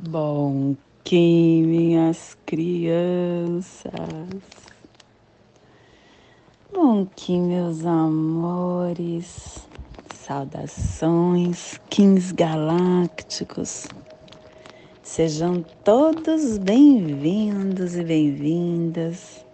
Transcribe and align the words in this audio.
Bom 0.00 0.76
que 1.02 1.60
minhas 1.66 2.38
crianças, 2.46 3.90
bom 6.72 7.04
que 7.04 7.36
meus 7.36 7.84
amores, 7.84 9.68
saudações, 10.14 11.80
kings 11.90 12.32
galácticos, 12.32 13.88
sejam 15.02 15.64
todos 15.82 16.58
bem-vindos 16.58 17.96
e 17.96 18.04
bem-vindas 18.04 19.44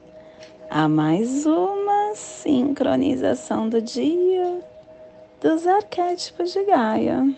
a 0.69 0.87
mais 0.87 1.47
uma 1.47 2.15
sincronização 2.15 3.71
do 3.71 3.81
dia 3.81 4.61
dos 5.41 5.67
arquétipos 5.67 6.53
de 6.53 6.63
Gaia. 6.65 7.35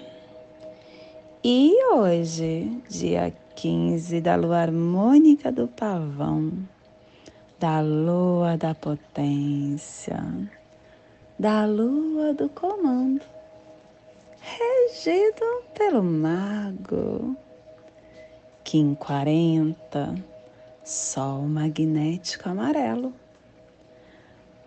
E 1.48 1.72
hoje, 1.92 2.82
dia 2.88 3.32
15 3.54 4.20
da 4.20 4.34
lua 4.34 4.62
harmônica 4.62 5.52
do 5.52 5.68
pavão, 5.68 6.50
da 7.60 7.80
lua 7.80 8.56
da 8.56 8.74
potência, 8.74 10.20
da 11.38 11.64
lua 11.64 12.34
do 12.34 12.48
comando, 12.48 13.22
regido 14.40 15.62
pelo 15.72 16.02
mago. 16.02 17.36
Kim 18.64 18.96
40, 18.96 20.16
sol 20.82 21.42
magnético 21.42 22.48
amarelo, 22.48 23.14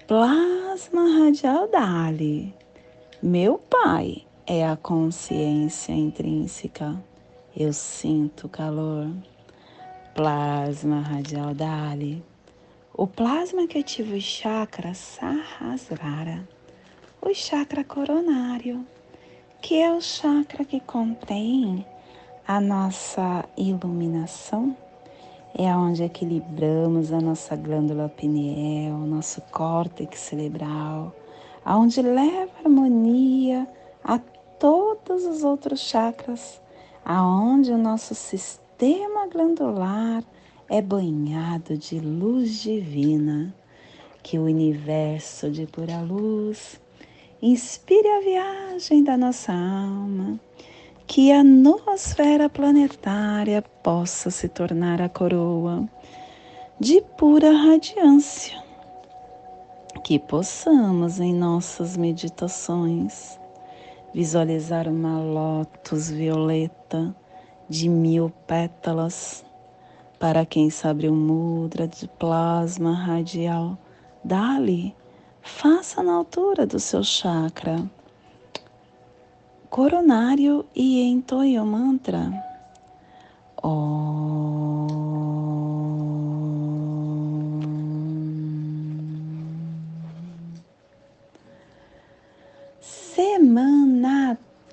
plasma 0.08 1.26
radial 1.26 1.68
Dali, 1.68 2.56
meu 3.22 3.58
pai 3.58 4.29
é 4.52 4.68
a 4.68 4.76
consciência 4.76 5.94
intrínseca. 5.94 7.00
Eu 7.56 7.72
sinto 7.72 8.50
calor. 8.50 9.08
Plasma 10.16 11.02
radial 11.02 11.54
Dali. 11.54 12.24
O 12.92 13.06
plasma 13.06 13.68
que 13.68 13.78
ativa 13.78 14.16
o 14.16 14.20
chakra 14.20 14.96
Sahasrara, 14.96 16.50
o 17.22 17.32
chakra 17.32 17.84
coronário, 17.84 18.84
que 19.62 19.76
é 19.76 19.94
o 19.94 20.02
chakra 20.02 20.66
que 20.66 20.80
contém 20.80 21.86
a 22.48 22.60
nossa 22.60 23.46
iluminação, 23.56 24.76
é 25.56 25.74
onde 25.76 26.04
equilibramos 26.04 27.14
a 27.14 27.22
nossa 27.22 27.56
glândula 27.56 28.10
pineal, 28.10 28.98
nosso 28.98 29.42
córtex 29.52 30.20
cerebral, 30.20 31.16
aonde 31.64 32.02
leva 32.02 32.50
harmonia 32.66 33.68
a 34.04 34.20
todos 34.60 35.26
os 35.26 35.44
outros 35.44 35.80
chakras, 35.80 36.62
aonde 37.04 37.72
o 37.72 37.78
nosso 37.78 38.14
sistema 38.14 39.26
glandular 39.28 40.22
é 40.70 40.82
banhado 40.82 41.78
de 41.78 41.98
luz 42.00 42.62
divina, 42.62 43.56
que 44.22 44.38
o 44.38 44.44
universo 44.44 45.50
de 45.50 45.66
pura 45.66 46.02
luz 46.02 46.80
inspire 47.42 48.08
a 48.08 48.20
viagem 48.20 49.02
da 49.02 49.16
nossa 49.16 49.54
alma, 49.54 50.38
que 51.08 51.32
a 51.32 51.42
nosfera 51.42 52.50
planetária 52.50 53.62
possa 53.62 54.30
se 54.30 54.50
tornar 54.50 55.02
a 55.02 55.08
coroa 55.08 55.88
de 56.78 57.02
pura 57.18 57.52
radiância, 57.52 58.62
que 60.04 60.20
possamos 60.20 61.20
em 61.20 61.34
nossas 61.34 61.96
meditações 61.96 63.39
visualizar 64.14 64.88
uma 64.88 65.20
lótus 65.20 66.10
violeta 66.10 67.16
de 67.70 67.90
mil 67.90 68.32
pétalas. 68.48 69.46
Para 70.20 70.46
quem 70.46 70.70
sabe 70.70 71.08
o 71.08 71.14
mudra 71.14 71.88
de 71.88 72.08
plasma 72.08 72.94
radial, 72.94 73.78
dali, 74.24 74.96
faça 75.42 76.04
na 76.04 76.14
altura 76.14 76.66
do 76.66 76.80
seu 76.80 77.04
chakra 77.04 77.90
coronário 79.70 80.66
e 80.76 81.02
entoie 81.04 81.60
o 81.60 81.66
mantra. 81.66 82.34
Semana 83.62 85.49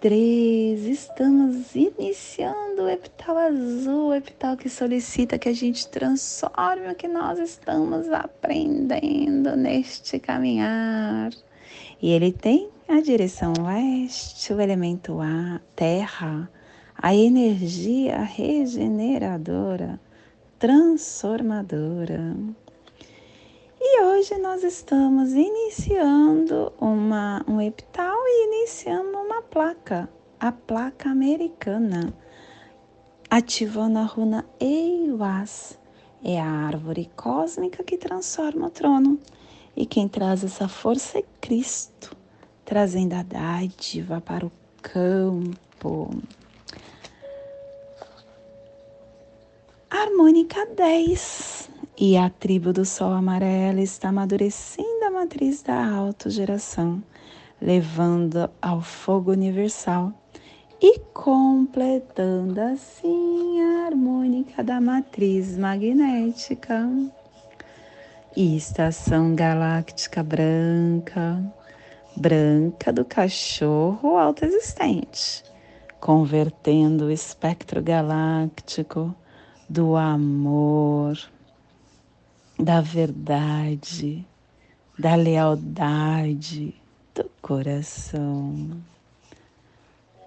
3, 0.01 0.85
estamos 0.85 1.75
iniciando 1.75 2.83
o 2.83 2.89
epital 2.89 3.39
azul, 3.39 4.09
o 4.09 4.15
epital 4.15 4.55
que 4.55 4.69
solicita 4.69 5.39
que 5.39 5.49
a 5.49 5.55
gente 5.55 5.89
transforme 5.89 6.91
o 6.91 6.95
que 6.95 7.09
nós 7.09 7.39
estamos 7.39 8.07
aprendendo 8.11 9.57
neste 9.57 10.19
caminhar. 10.19 11.31
E 12.01 12.11
ele 12.11 12.31
tem 12.31 12.69
a 12.87 13.01
direção 13.01 13.55
oeste, 13.65 14.53
o 14.53 14.61
elemento 14.61 15.19
ar, 15.19 15.63
terra, 15.75 16.51
a 16.95 17.15
energia 17.15 18.19
regeneradora, 18.21 19.99
transformadora. 20.59 22.37
E 23.89 24.03
hoje 24.03 24.37
nós 24.39 24.65
estamos 24.65 25.33
iniciando 25.33 26.73
uma, 26.81 27.45
um 27.47 27.61
epital 27.61 28.17
e 28.27 28.47
iniciando 28.49 29.17
uma 29.17 29.41
placa, 29.43 30.09
a 30.41 30.51
placa 30.51 31.09
americana, 31.09 32.13
ativando 33.31 34.01
a 34.01 34.03
runa 34.03 34.45
Eiwas. 34.59 35.79
É 36.25 36.41
a 36.41 36.51
árvore 36.51 37.09
cósmica 37.15 37.85
que 37.85 37.97
transforma 37.97 38.67
o 38.67 38.71
trono. 38.71 39.21
E 39.77 39.87
quem 39.87 40.09
traz 40.09 40.43
essa 40.43 40.67
força 40.67 41.21
é 41.21 41.25
Cristo, 41.41 42.11
trazendo 42.65 43.13
a 43.13 43.23
dádiva 43.23 44.21
para 44.21 44.45
o 44.45 44.53
campo. 44.83 46.11
Harmônica 49.89 50.67
10 50.75 51.76
e 51.99 52.17
a 52.17 52.29
tribo 52.29 52.75
do 52.75 52.85
Sol 52.85 53.13
Amarelo 53.13 53.81
está 53.81 54.11
amadurecendo 54.11 55.05
a 55.07 55.11
matriz 55.11 55.63
da 55.63 55.87
autogeração, 55.87 57.03
levando 57.61 58.51
ao 58.61 58.83
fogo 58.83 59.31
universal 59.33 60.13
e 60.81 60.99
completando 61.15 62.61
assim 62.61 63.63
a 63.63 63.87
harmônica 63.87 64.63
da 64.63 64.79
matriz 64.79 65.57
magnética. 65.57 66.87
E 68.37 68.59
estação 68.59 69.35
galáctica 69.35 70.23
branca, 70.23 71.43
branca 72.15 72.93
do 72.93 73.07
cachorro 73.07 74.19
autoexistente, 74.19 75.43
convertendo 75.99 77.07
o 77.07 77.11
espectro 77.11 77.83
galáctico 77.83 79.15
do 79.71 79.97
amor 79.97 81.17
da 82.59 82.81
verdade, 82.81 84.25
da 84.99 85.15
lealdade 85.15 86.75
do 87.15 87.31
coração. 87.43 88.83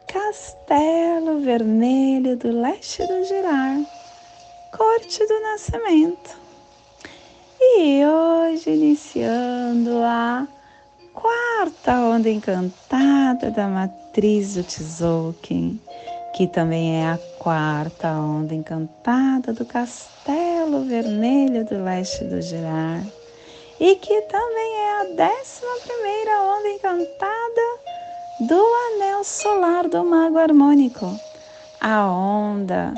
Castelo 0.07 1.41
Vermelho 1.41 2.37
do 2.37 2.61
Leste 2.61 3.05
do 3.05 3.23
Girar, 3.25 3.79
Corte 4.75 5.25
do 5.25 5.39
Nascimento. 5.41 6.37
E 7.61 8.03
hoje 8.05 8.71
iniciando 8.71 10.01
a 10.03 10.47
quarta 11.13 11.93
onda 11.99 12.29
encantada 12.29 13.51
da 13.51 13.67
matriz 13.67 14.55
do 14.55 14.63
Tzolk'in 14.63 15.79
que 16.33 16.47
também 16.47 17.01
é 17.03 17.11
a 17.11 17.19
quarta 17.37 18.09
onda 18.09 18.53
encantada 18.53 19.53
do 19.53 19.65
Castelo 19.65 20.85
Vermelho 20.85 21.65
do 21.65 21.83
Leste 21.83 22.23
do 22.25 22.41
Girar, 22.41 23.03
e 23.79 23.95
que 23.95 24.21
também 24.21 24.75
é 24.75 25.01
a 25.01 25.03
décima 25.15 25.71
primeira 25.85 26.41
onda 26.41 26.69
encantada 26.69 27.79
do 28.41 28.55
Anel 28.55 29.23
Solar 29.23 29.87
do 29.87 30.03
Mago 30.03 30.37
Harmônico, 30.37 31.13
a 31.81 32.07
onda 32.07 32.93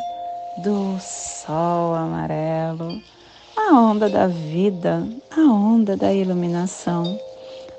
do 0.64 1.00
Sol 1.00 1.96
Amarelo, 1.96 3.02
a 3.56 3.74
onda 3.74 4.10
da 4.10 4.28
vida, 4.28 5.08
a 5.36 5.42
onda 5.42 5.96
da 5.96 6.14
iluminação, 6.14 7.18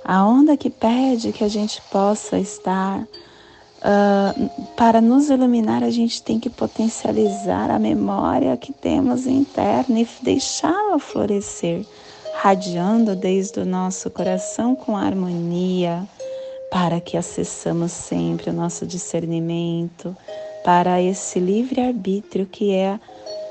a 0.05 0.25
onda 0.25 0.57
que 0.57 0.71
pede 0.71 1.33
que 1.33 1.45
a 1.45 1.49
gente 1.49 1.81
possa 1.91 2.39
estar 2.39 3.07
Uh, 3.83 4.49
para 4.77 5.01
nos 5.01 5.29
iluminar, 5.29 5.83
a 5.83 5.91
gente 5.91 6.23
tem 6.23 6.39
que 6.39 6.49
potencializar 6.49 7.69
a 7.69 7.81
memória 7.81 8.57
que 8.57 8.73
temos 8.73 9.27
interna 9.27 9.99
e 9.99 10.09
deixá-la 10.23 11.01
florescer, 11.01 11.85
radiando 12.37 13.17
desde 13.17 13.59
o 13.59 13.67
nosso 13.67 14.09
coração 14.09 14.77
com 14.77 14.97
harmonia, 14.97 16.07
para 16.71 17.01
que 17.01 17.17
acessamos 17.17 17.91
sempre 17.91 18.51
o 18.51 18.53
nosso 18.53 18.87
discernimento, 18.87 20.17
para 20.65 21.03
esse 21.03 21.41
livre-arbítrio 21.41 22.47
que 22.47 22.73
é 22.73 23.01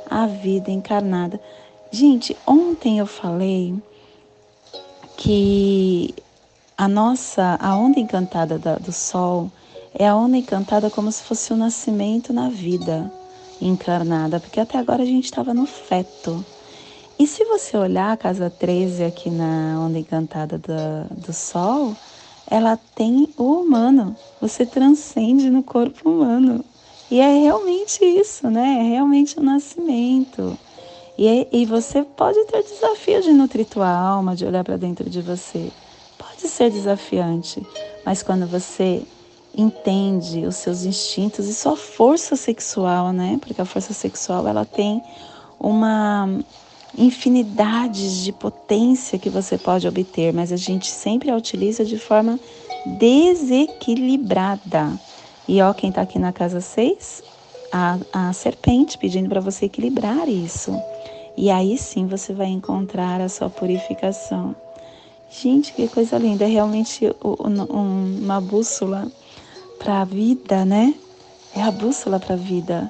a 0.10 0.28
vida 0.28 0.72
encarnada. 0.72 1.42
Gente, 1.92 2.38
ontem 2.48 3.00
eu 3.00 3.06
falei 3.06 3.76
que 5.18 6.16
a 6.78 6.88
nossa, 6.88 7.58
a 7.62 7.76
onda 7.76 8.00
encantada 8.00 8.58
da, 8.58 8.76
do 8.76 8.94
sol 8.94 9.52
é 9.94 10.08
a 10.08 10.16
onda 10.16 10.38
encantada 10.38 10.90
como 10.90 11.12
se 11.12 11.24
fosse 11.24 11.52
o 11.54 11.58
nascimento 11.58 12.32
na 12.32 12.50
vida 12.50 13.12
encarnada, 13.62 14.40
porque 14.40 14.60
até 14.60 14.78
agora 14.78 15.04
a 15.04 15.06
gente 15.06 15.26
estava 15.26 15.54
no 15.54 15.66
feto. 15.66 16.44
E 17.20 17.28
se 17.28 17.46
você 17.46 17.78
olhar 17.78 18.12
a 18.12 18.18
casa 18.18 18.50
13 18.50 19.04
aqui 19.04 19.30
na 19.30 19.80
onda 19.80 20.00
encantada 20.00 20.58
do, 20.58 21.16
do 21.16 21.34
sol, 21.34 21.96
ela 22.50 22.78
tem 22.96 23.30
o 23.38 23.62
humano, 23.62 24.16
você 24.42 24.66
transcende 24.66 25.50
no 25.50 25.62
corpo 25.62 26.10
humano. 26.10 26.66
E 27.12 27.20
é 27.20 27.40
realmente 27.40 28.04
isso, 28.04 28.50
né? 28.50 28.80
É 28.80 28.84
realmente 28.90 29.38
o 29.38 29.44
nascimento. 29.44 30.58
E, 31.18 31.48
e 31.52 31.66
você 31.66 32.04
pode 32.04 32.44
ter 32.46 32.64
desafio 32.64 33.22
de 33.22 33.32
nutrir 33.32 33.66
tua 33.66 33.90
alma, 33.90 34.36
de 34.36 34.46
olhar 34.46 34.64
para 34.64 34.78
dentro 34.78 35.10
de 35.10 35.22
você. 35.22 35.72
Pode 36.18 36.48
ser 36.48 36.72
desafiante, 36.72 37.62
mas 38.06 38.24
quando 38.24 38.48
você 38.48 39.04
entende 39.56 40.46
os 40.46 40.56
seus 40.56 40.86
instintos 40.86 41.48
e 41.48 41.54
sua 41.54 41.76
força 41.76 42.36
sexual, 42.36 43.12
né? 43.12 43.38
Porque 43.42 43.62
a 43.62 43.66
força 43.66 43.94
sexual 43.94 44.48
ela 44.48 44.66
tem 44.66 45.04
uma 45.60 46.28
infinidade 46.98 48.24
de 48.24 48.32
potência 48.32 49.20
que 49.20 49.30
você 49.30 49.58
pode 49.58 49.86
obter, 49.88 50.34
mas 50.34 50.52
a 50.52 50.58
gente 50.58 50.88
sempre 50.88 51.30
a 51.30 51.36
utiliza 51.36 51.86
de 51.86 51.98
forma 51.98 52.40
desequilibrada. 52.86 55.00
E 55.48 55.62
ó, 55.62 55.74
quem 55.74 55.90
está 55.90 56.02
aqui 56.02 56.20
na 56.20 56.34
casa 56.34 56.60
6, 56.60 57.24
a, 57.72 57.98
a 58.12 58.34
serpente 58.34 58.98
pedindo 58.98 59.30
para 59.30 59.40
você 59.40 59.66
equilibrar 59.66 60.28
isso. 60.28 60.78
E 61.38 61.50
aí 61.50 61.78
sim 61.78 62.08
você 62.08 62.34
vai 62.34 62.48
encontrar 62.48 63.22
a 63.22 63.30
sua 63.30 63.50
purificação. 63.50 64.54
Gente, 65.30 65.72
que 65.72 65.88
coisa 65.88 66.18
linda! 66.18 66.44
É 66.44 66.48
realmente 66.48 67.10
uma 67.24 68.42
bússola 68.42 69.10
para 69.84 70.02
a 70.02 70.06
vida, 70.06 70.64
né? 70.64 70.94
É 71.56 71.62
a 71.64 71.72
bússola 71.72 72.20
para 72.20 72.36
a 72.36 72.38
vida. 72.38 72.90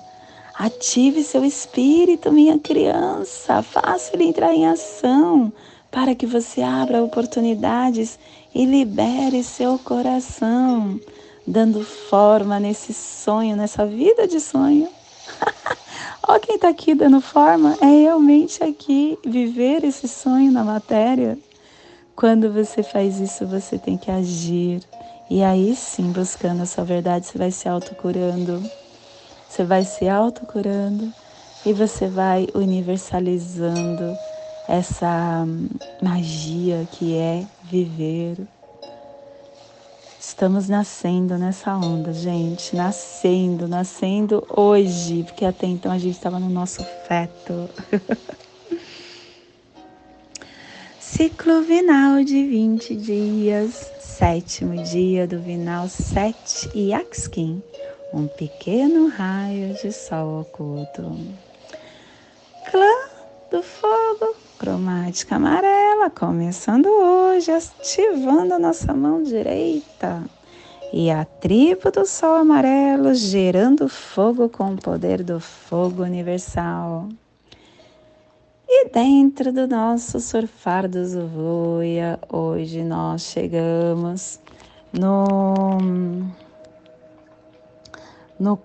Ative 0.54 1.24
seu 1.24 1.46
espírito, 1.46 2.32
minha 2.34 2.60
criança. 2.60 3.64
Faça 3.64 4.14
ele 4.14 4.26
entrar 4.26 4.54
em 4.54 4.68
ação 4.68 5.54
para 5.90 6.14
que 6.14 6.26
você 6.26 6.62
abra 6.62 7.02
oportunidades 7.02 8.20
e 8.54 8.66
libere 8.66 9.42
seu 9.42 9.80
coração, 9.80 11.00
dando 11.48 11.82
forma 11.82 12.60
nesse 12.60 12.94
sonho, 12.94 13.56
nessa 13.56 13.86
vida 13.86 14.28
de 14.28 14.42
sonho. 14.42 14.90
Ó, 16.28 16.38
quem 16.40 16.56
está 16.56 16.68
aqui 16.68 16.94
dando 16.94 17.22
forma 17.22 17.78
é 17.82 17.86
realmente 17.86 18.64
aqui 18.64 19.18
viver 19.26 19.86
esse 19.86 20.10
sonho 20.10 20.52
na 20.52 20.64
matéria. 20.64 21.38
Quando 22.18 22.52
você 22.52 22.84
faz 22.84 23.20
isso, 23.22 23.48
você 23.48 23.78
tem 23.78 23.98
que 23.98 24.12
agir. 24.12 24.82
E 25.34 25.42
aí 25.44 25.74
sim, 25.78 26.12
buscando 26.12 26.62
a 26.62 26.66
sua 26.66 26.84
verdade, 26.84 27.26
você 27.26 27.38
vai 27.38 27.52
se 27.52 27.70
autocurando. 27.70 28.62
Você 29.48 29.64
vai 29.64 29.86
se 29.86 30.06
autocurando 30.10 31.14
e 31.66 31.72
você 31.72 32.10
vai 32.10 32.50
universalizando 32.54 34.14
essa 34.68 35.48
magia 36.04 36.86
que 36.92 37.16
é 37.16 37.46
viver 37.64 38.46
Estamos 40.20 40.68
nascendo 40.68 41.38
nessa 41.38 41.78
onda, 41.78 42.12
gente. 42.12 42.76
Nascendo, 42.76 43.70
nascendo 43.70 44.46
hoje, 44.50 45.24
porque 45.24 45.46
até 45.46 45.66
então 45.66 45.94
a 45.94 45.98
gente 45.98 46.16
estava 46.16 46.40
no 46.40 46.50
nosso 46.50 46.84
feto. 47.08 47.70
Ciclo 51.00 51.62
vinal 51.62 52.24
de 52.24 52.46
20 52.48 52.96
dias, 52.96 53.92
sétimo 54.18 54.84
dia 54.84 55.26
do 55.26 55.40
vinal 55.40 55.88
7 55.88 56.70
e 56.76 56.94
Axkin, 56.94 57.64
um 58.14 58.28
pequeno 58.28 59.08
raio 59.08 59.74
de 59.76 59.92
sol 59.92 60.42
oculto. 60.42 61.18
Clã 62.70 63.10
do 63.50 63.64
fogo, 63.64 64.36
cromática 64.60 65.38
amarela, 65.38 66.10
começando 66.10 66.88
hoje, 66.88 67.52
ativando 67.52 68.54
a 68.54 68.60
nossa 68.60 68.94
mão 68.94 69.24
direita. 69.24 70.22
E 70.92 71.10
a 71.10 71.24
tribo 71.24 71.90
do 71.90 72.06
sol 72.06 72.36
amarelo 72.36 73.14
gerando 73.14 73.88
fogo 73.88 74.50
com 74.50 74.74
o 74.74 74.78
poder 74.78 75.24
do 75.24 75.40
fogo 75.40 76.04
universal. 76.04 77.08
Dentro 78.90 79.54
do 79.54 79.68
nosso 79.68 80.20
surfar 80.20 80.90
do 80.90 81.06
Zuvuia, 81.06 82.20
hoje 82.28 82.84
nós 82.84 83.22
chegamos 83.22 84.40
no 84.92 85.28
no, 88.40 88.60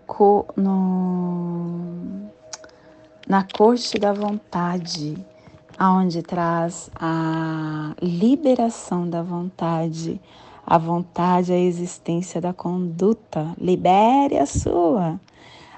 no 0.57 2.31
na 3.29 3.47
corte 3.57 3.99
da 3.99 4.13
vontade 4.13 5.17
aonde 5.79 6.23
traz 6.23 6.91
a 6.95 7.95
liberação 8.01 9.09
da 9.09 9.23
vontade, 9.23 10.21
a 10.67 10.79
vontade, 10.79 11.53
a 11.53 11.59
existência 11.59 12.41
da 12.41 12.53
conduta. 12.53 13.55
Libere 13.59 14.39
a 14.39 14.47
sua. 14.47 15.21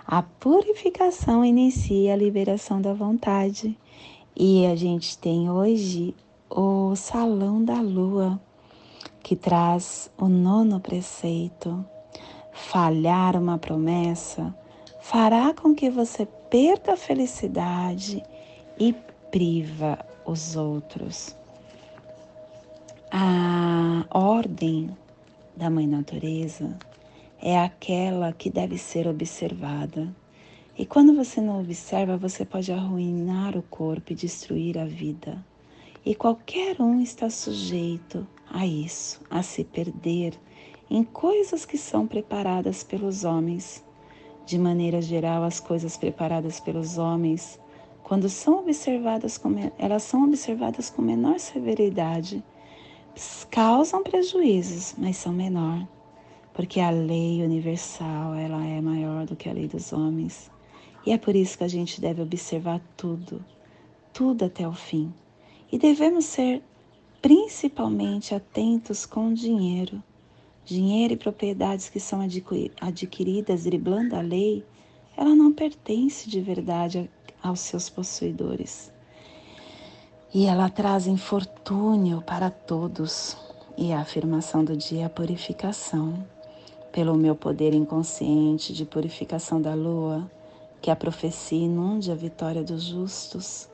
A 0.06 0.22
purificação 0.22 1.44
inicia 1.44 2.14
a 2.14 2.16
liberação 2.16 2.80
da 2.80 2.94
vontade. 2.94 3.76
E 4.40 4.64
a 4.66 4.76
gente 4.76 5.18
tem 5.18 5.50
hoje 5.50 6.14
o 6.48 6.94
Salão 6.94 7.64
da 7.64 7.80
Lua, 7.80 8.40
que 9.20 9.34
traz 9.34 10.08
o 10.16 10.28
nono 10.28 10.78
preceito. 10.78 11.84
Falhar 12.52 13.34
uma 13.34 13.58
promessa 13.58 14.54
fará 15.00 15.52
com 15.52 15.74
que 15.74 15.90
você 15.90 16.24
perca 16.24 16.92
a 16.92 16.96
felicidade 16.96 18.22
e 18.78 18.94
priva 19.32 19.98
os 20.24 20.54
outros. 20.54 21.34
A 23.10 24.04
ordem 24.08 24.96
da 25.56 25.68
Mãe 25.68 25.88
Natureza 25.88 26.78
é 27.42 27.58
aquela 27.58 28.32
que 28.32 28.50
deve 28.50 28.78
ser 28.78 29.08
observada. 29.08 30.14
E 30.78 30.86
quando 30.86 31.14
você 31.14 31.40
não 31.40 31.60
observa, 31.60 32.16
você 32.16 32.44
pode 32.44 32.70
arruinar 32.72 33.58
o 33.58 33.62
corpo 33.62 34.12
e 34.12 34.14
destruir 34.14 34.78
a 34.78 34.84
vida. 34.84 35.44
E 36.06 36.14
qualquer 36.14 36.80
um 36.80 37.00
está 37.00 37.28
sujeito 37.28 38.24
a 38.48 38.64
isso, 38.64 39.20
a 39.28 39.42
se 39.42 39.64
perder 39.64 40.38
em 40.88 41.02
coisas 41.02 41.66
que 41.66 41.76
são 41.76 42.06
preparadas 42.06 42.84
pelos 42.84 43.24
homens. 43.24 43.84
De 44.46 44.56
maneira 44.56 45.02
geral, 45.02 45.42
as 45.42 45.58
coisas 45.58 45.96
preparadas 45.96 46.60
pelos 46.60 46.96
homens 46.96 47.58
quando 48.08 48.26
são 48.30 48.60
observadas 48.60 49.36
com, 49.36 49.54
elas 49.76 50.02
são 50.02 50.24
observadas 50.24 50.88
com 50.88 51.02
menor 51.02 51.38
severidade, 51.38 52.42
causam 53.50 54.02
prejuízos, 54.02 54.94
mas 54.96 55.18
são 55.18 55.30
menor, 55.30 55.86
porque 56.54 56.80
a 56.80 56.88
lei 56.88 57.42
universal 57.42 58.34
ela 58.34 58.64
é 58.64 58.80
maior 58.80 59.26
do 59.26 59.36
que 59.36 59.46
a 59.46 59.52
lei 59.52 59.68
dos 59.68 59.92
homens. 59.92 60.50
E 61.04 61.12
é 61.12 61.18
por 61.18 61.34
isso 61.34 61.58
que 61.58 61.64
a 61.64 61.68
gente 61.68 62.00
deve 62.00 62.22
observar 62.22 62.80
tudo, 62.96 63.44
tudo 64.12 64.44
até 64.44 64.66
o 64.66 64.72
fim. 64.72 65.12
E 65.70 65.78
devemos 65.78 66.24
ser 66.24 66.62
principalmente 67.20 68.34
atentos 68.34 69.04
com 69.04 69.28
o 69.28 69.34
dinheiro. 69.34 70.02
Dinheiro 70.64 71.14
e 71.14 71.16
propriedades 71.16 71.88
que 71.88 71.98
são 71.98 72.20
adquiridas 72.80 73.64
driblando 73.64 74.16
a 74.16 74.20
lei, 74.20 74.64
ela 75.16 75.34
não 75.34 75.52
pertence 75.52 76.28
de 76.28 76.40
verdade 76.40 77.10
aos 77.42 77.60
seus 77.60 77.88
possuidores. 77.88 78.92
E 80.32 80.44
ela 80.44 80.68
traz 80.68 81.06
infortúnio 81.06 82.22
para 82.22 82.50
todos. 82.50 83.36
E 83.76 83.92
a 83.92 84.00
afirmação 84.00 84.62
do 84.62 84.76
dia 84.76 85.02
é 85.02 85.04
a 85.04 85.10
purificação. 85.10 86.26
Pelo 86.92 87.16
meu 87.16 87.34
poder 87.34 87.72
inconsciente 87.72 88.72
de 88.72 88.84
purificação 88.84 89.60
da 89.60 89.74
lua, 89.74 90.30
que 90.80 90.90
a 90.90 90.96
profecia 90.96 91.58
inunde 91.58 92.10
a 92.10 92.14
vitória 92.14 92.62
dos 92.62 92.82
justos, 92.82 93.68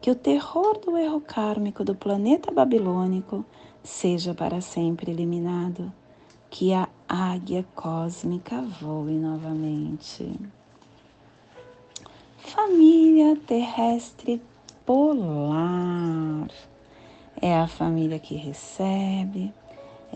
que 0.00 0.10
o 0.10 0.14
terror 0.14 0.78
do 0.78 0.96
erro 0.96 1.20
kármico 1.20 1.84
do 1.84 1.94
planeta 1.94 2.52
babilônico 2.52 3.44
seja 3.82 4.34
para 4.34 4.60
sempre 4.60 5.10
eliminado, 5.10 5.92
que 6.50 6.72
a 6.72 6.88
águia 7.08 7.64
cósmica 7.74 8.62
voe 8.80 9.12
novamente. 9.12 10.30
Família 12.38 13.36
terrestre 13.46 14.42
polar 14.86 16.48
é 17.40 17.56
a 17.56 17.68
família 17.68 18.18
que 18.18 18.34
recebe, 18.34 19.52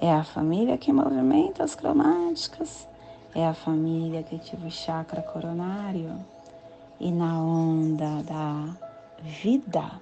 É 0.01 0.11
a 0.11 0.25
família 0.25 0.79
que 0.79 0.93
movimenta 0.93 1.63
as 1.63 1.75
cromáticas, 1.75 2.89
é 3.35 3.47
a 3.47 3.55
família 3.55 4.23
que 4.23 4.37
ativa 4.37 4.67
o 4.67 4.71
chakra 4.71 5.23
coronário. 5.23 6.19
E 7.01 7.11
na 7.11 7.43
onda 7.43 8.23
da 8.23 8.77
vida, 9.23 10.01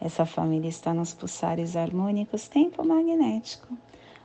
essa 0.00 0.26
família 0.26 0.68
está 0.68 0.92
nos 0.92 1.14
pulsares 1.14 1.76
harmônicos 1.76 2.48
tempo 2.48 2.84
magnético, 2.84 3.76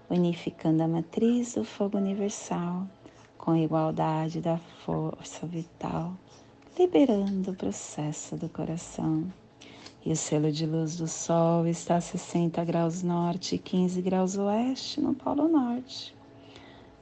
unificando 0.10 0.84
a 0.84 0.88
matriz 0.88 1.54
do 1.54 1.64
fogo 1.64 1.98
universal 1.98 2.88
com 3.38 3.56
igualdade 3.56 4.42
da 4.42 4.58
força 4.58 5.46
vital, 5.46 6.14
liberando 6.78 7.52
o 7.52 7.56
processo 7.56 8.36
do 8.36 8.50
coração. 8.50 9.32
E 10.04 10.12
o 10.12 10.16
selo 10.16 10.52
de 10.52 10.66
luz 10.66 10.98
do 10.98 11.08
Sol 11.08 11.68
está 11.68 11.98
a 11.98 12.02
60 12.02 12.64
graus 12.66 13.04
norte 13.04 13.56
e 13.56 13.60
15 13.60 14.02
graus 14.02 14.36
oeste 14.36 15.00
no 15.00 15.14
Polo 15.14 15.48
Norte, 15.48 16.15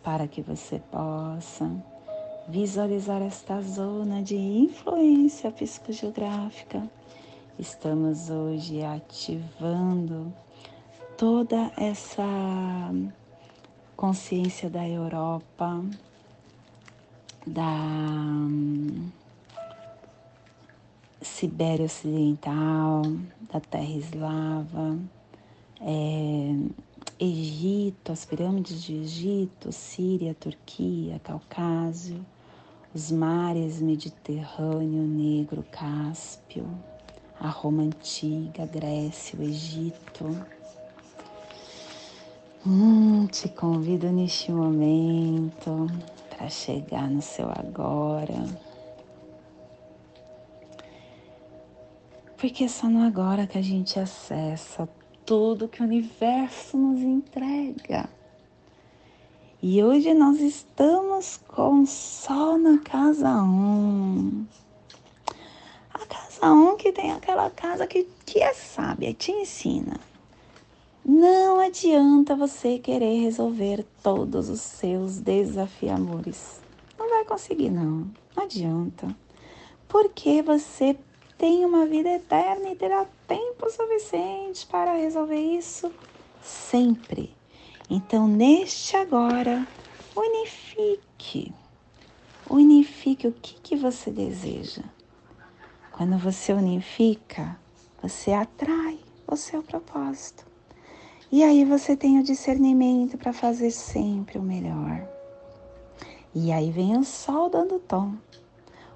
para 0.04 0.28
que 0.28 0.42
você 0.42 0.80
possa 0.92 1.72
visualizar 2.48 3.22
esta 3.22 3.62
zona 3.62 4.22
de 4.22 4.36
influência 4.36 5.50
psicogeográfica. 5.52 6.84
Estamos 7.58 8.30
hoje 8.30 8.84
ativando 8.84 10.34
toda 11.18 11.72
essa 11.78 12.24
consciência 13.96 14.70
da 14.70 14.88
Europa, 14.88 15.82
da 17.48 17.78
Sibéria 21.22 21.86
Ocidental, 21.86 23.04
da 23.52 23.62
Terra 23.62 23.92
Eslava, 23.92 24.98
é, 25.80 26.56
Egito, 27.20 28.12
as 28.12 28.26
pirâmides 28.26 28.84
de 28.84 28.96
Egito, 28.96 29.72
Síria, 29.72 30.34
Turquia, 30.34 31.20
Caucásio, 31.24 32.26
os 32.94 33.12
mares 33.12 33.82
Mediterrâneo, 33.82 35.04
Negro, 35.04 35.64
Cáspio, 35.72 36.68
a 37.40 37.50
Roma 37.50 37.84
Antiga, 37.84 38.66
Grécia, 38.66 39.40
o 39.40 39.44
Egito. 39.44 40.38
Hum, 42.66 43.28
te 43.28 43.50
convido 43.50 44.12
neste 44.12 44.52
momento 44.52 45.88
para 46.30 46.50
chegar 46.50 47.10
no 47.10 47.22
seu 47.22 47.50
agora 47.50 48.46
Porque 52.44 52.66
é 52.66 52.68
só 52.68 52.90
no 52.90 53.08
agora 53.08 53.48
que 53.48 53.58
a 53.58 53.62
gente 53.62 53.98
acessa 53.98 54.86
tudo 55.26 55.68
que 55.68 55.82
o 55.82 55.86
universo 55.86 56.78
nos 56.78 57.00
entrega. 57.02 58.10
E 59.62 59.82
hoje 59.82 60.14
nós 60.14 60.40
estamos 60.42 61.40
com 61.48 61.86
Sol 61.86 62.58
na 62.58 62.80
casa 62.80 63.30
1. 63.30 64.46
A 65.94 66.00
casa 66.06 66.52
1 66.52 66.76
que 66.78 66.92
tem 66.92 67.12
aquela 67.12 67.50
casa 67.50 67.88
que, 67.88 68.08
que 68.26 68.40
é 68.40 68.54
sábia, 68.54 69.14
te 69.14 69.32
ensina. 69.32 70.00
Não 71.06 71.60
adianta 71.60 72.36
você 72.36 72.78
querer 72.78 73.22
resolver 73.22 73.86
todos 74.02 74.50
os 74.50 74.62
seus 74.62 75.20
desafiamores. 75.20 76.62
Não 76.98 77.10
vai 77.10 77.26
conseguir, 77.26 77.70
não. 77.70 78.08
Não 78.36 78.44
adianta. 78.44 79.16
Porque 79.88 80.42
você 80.42 80.98
tem 81.44 81.66
uma 81.66 81.86
vida 81.86 82.08
eterna 82.08 82.70
e 82.70 82.76
terá 82.78 83.06
tempo 83.28 83.70
suficiente 83.70 84.66
para 84.66 84.94
resolver 84.94 85.36
isso 85.36 85.92
sempre. 86.42 87.36
Então, 87.90 88.30
neste 88.30 88.96
agora, 88.96 89.68
unifique. 90.16 91.54
Unifique 92.50 93.28
o 93.28 93.34
que, 93.34 93.56
que 93.56 93.76
você 93.76 94.10
deseja. 94.10 94.84
Quando 95.92 96.18
você 96.18 96.54
unifica, 96.54 97.60
você 98.02 98.32
atrai 98.32 98.98
o 99.28 99.36
seu 99.36 99.62
propósito. 99.62 100.46
E 101.30 101.44
aí 101.44 101.66
você 101.66 101.94
tem 101.98 102.20
o 102.20 102.24
discernimento 102.24 103.18
para 103.18 103.34
fazer 103.34 103.72
sempre 103.72 104.38
o 104.38 104.42
melhor. 104.42 105.06
E 106.34 106.54
aí 106.54 106.72
vem 106.72 106.98
o 106.98 107.04
sol 107.04 107.50
dando 107.50 107.80
tom. 107.80 108.14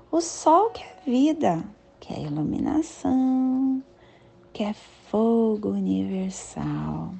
O 0.09 0.21
sol 0.21 0.69
que 0.69 0.81
é 0.81 0.95
vida, 1.05 1.61
que 2.07 2.13
é 2.13 2.21
iluminação, 2.21 3.83
que 4.53 4.63
é 4.63 4.73
fogo 5.11 5.71
universal. 5.71 7.13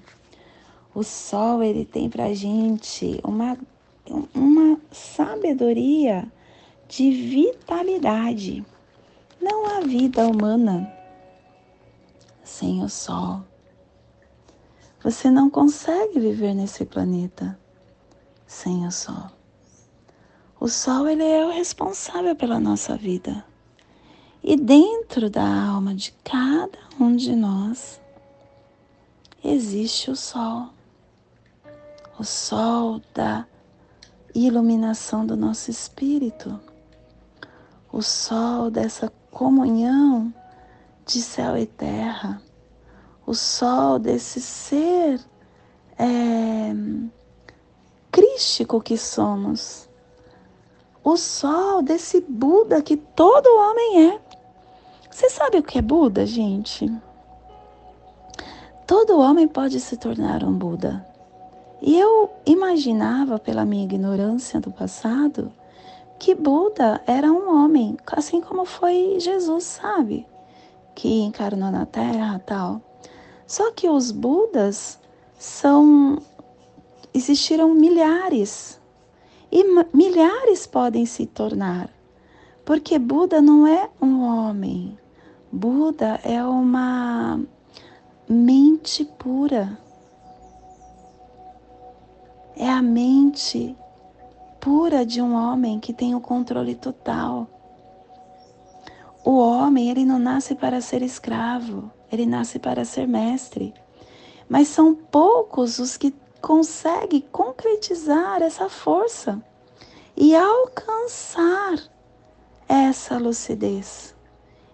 O 0.96 1.04
sol 1.04 1.62
ele 1.62 1.84
tem 1.84 2.10
para 2.10 2.34
gente 2.34 3.20
uma, 3.22 3.58
uma 4.34 4.80
sabedoria 4.90 6.32
de 6.88 7.12
vitalidade. 7.12 8.66
Não 9.42 9.66
há 9.66 9.82
vida 9.82 10.26
humana 10.26 10.90
sem 12.42 12.82
o 12.82 12.88
sol. 12.88 13.44
Você 15.04 15.30
não 15.30 15.50
consegue 15.50 16.18
viver 16.18 16.54
nesse 16.54 16.86
planeta 16.86 17.60
sem 18.46 18.88
o 18.88 18.92
sol. 18.92 19.32
O 20.62 20.70
sol 20.70 21.10
ele 21.10 21.26
é 21.26 21.46
o 21.46 21.52
responsável 21.52 22.38
pela 22.38 22.58
nossa 22.58 22.96
vida. 22.96 23.46
E 24.50 24.56
dentro 24.56 25.30
da 25.30 25.44
alma 25.44 25.94
de 25.94 26.14
cada 26.24 26.80
um 26.98 27.18
de 27.18 27.36
nós 27.36 28.00
existe 29.44 30.10
o 30.10 30.16
sol. 30.16 30.70
O 32.18 32.24
sol 32.24 33.02
da 33.14 33.46
iluminação 34.34 35.26
do 35.26 35.36
nosso 35.36 35.70
espírito. 35.70 36.58
O 37.92 38.02
sol 38.02 38.72
dessa 38.72 39.12
comunhão 39.32 40.34
de 41.06 41.22
céu 41.22 41.58
e 41.58 41.66
terra. 41.66 42.42
O 43.26 43.34
sol 43.34 44.00
desse 44.00 44.40
ser 44.40 45.20
é, 46.00 46.72
crístico 48.10 48.80
que 48.80 48.98
somos. 48.98 49.90
O 51.04 51.18
sol 51.18 51.82
desse 51.82 52.22
Buda 52.22 52.82
que 52.82 52.96
todo 52.96 53.46
homem 53.46 54.12
é. 54.12 54.27
Você 55.18 55.32
sabe 55.32 55.58
o 55.58 55.64
que 55.64 55.80
é 55.80 55.82
Buda, 55.82 56.28
gente? 56.28 56.96
Todo 58.86 59.18
homem 59.18 59.48
pode 59.48 59.80
se 59.80 59.98
tornar 59.98 60.44
um 60.44 60.54
Buda. 60.54 61.04
E 61.82 61.98
eu 61.98 62.30
imaginava, 62.46 63.40
pela 63.40 63.66
minha 63.66 63.84
ignorância 63.84 64.62
do 64.62 64.70
passado, 64.70 65.52
que 66.20 66.36
Buda 66.36 67.02
era 67.08 67.32
um 67.32 67.52
homem, 67.52 67.98
assim 68.12 68.40
como 68.40 68.64
foi 68.64 69.16
Jesus, 69.20 69.64
sabe? 69.64 70.24
Que 70.94 71.22
encarnou 71.22 71.72
na 71.72 71.88
Terra 71.88 72.40
tal. 72.46 72.80
Só 73.48 73.72
que 73.72 73.90
os 73.90 74.12
Budas 74.12 75.00
são. 75.40 76.20
Existiram 77.12 77.74
milhares. 77.74 78.80
E 79.52 79.64
milhares 79.92 80.68
podem 80.68 81.08
se 81.08 81.26
tornar. 81.26 81.90
Porque 82.64 83.00
Buda 83.00 83.42
não 83.42 83.66
é 83.66 83.90
um 84.00 84.22
homem. 84.22 84.96
Buda 85.52 86.20
é 86.26 86.44
uma 86.44 87.40
mente 88.28 89.06
pura. 89.06 89.80
É 92.58 92.70
a 92.70 92.82
mente 92.82 93.74
pura 94.60 95.06
de 95.06 95.22
um 95.22 95.34
homem 95.34 95.80
que 95.80 95.94
tem 95.94 96.14
o 96.14 96.20
controle 96.20 96.76
total. 96.76 97.48
O 99.24 99.38
homem, 99.40 99.90
ele 99.90 100.04
não 100.04 100.20
nasce 100.20 100.54
para 100.54 100.82
ser 100.82 101.02
escravo, 101.02 101.90
ele 102.12 102.26
nasce 102.26 102.60
para 102.60 102.84
ser 102.84 103.08
mestre. 103.08 103.74
Mas 104.50 104.68
são 104.68 104.94
poucos 104.94 105.80
os 105.80 105.96
que 105.96 106.14
conseguem 106.42 107.22
concretizar 107.32 108.42
essa 108.42 108.68
força 108.68 109.42
e 110.16 110.36
alcançar 110.36 111.80
essa 112.68 113.18
lucidez 113.18 114.17